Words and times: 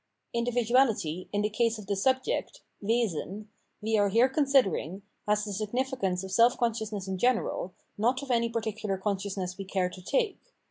Individuality, 0.33 1.29
in 1.31 1.43
the 1.43 1.49
case 1.51 1.77
of 1.77 1.85
the 1.85 1.95
subject 1.95 2.61
(Wesen) 2.81 3.49
we 3.83 3.99
are 3.99 4.09
here 4.09 4.27
considering, 4.27 5.03
has 5.27 5.45
the 5.45 5.53
significance 5.53 6.23
of 6.23 6.31
self 6.31 6.57
con 6.57 6.73
sciousness 6.73 7.07
in 7.07 7.19
general, 7.19 7.75
not 7.99 8.23
of 8.23 8.31
any 8.31 8.49
particular 8.49 8.97
consciousness 8.97 9.59
we 9.59 9.63
care 9.63 9.89
to 9.91 10.01
take. 10.01 10.41